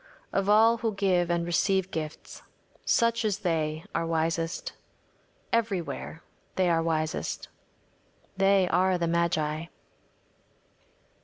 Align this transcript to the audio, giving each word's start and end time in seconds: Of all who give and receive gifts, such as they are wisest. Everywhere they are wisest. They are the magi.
Of 0.33 0.49
all 0.49 0.77
who 0.77 0.95
give 0.95 1.29
and 1.29 1.45
receive 1.45 1.91
gifts, 1.91 2.41
such 2.85 3.23
as 3.23 3.37
they 3.45 3.85
are 3.93 4.07
wisest. 4.07 4.73
Everywhere 5.53 6.23
they 6.55 6.71
are 6.71 6.81
wisest. 6.81 7.49
They 8.35 8.67
are 8.69 8.97
the 8.97 9.05
magi. 9.07 9.65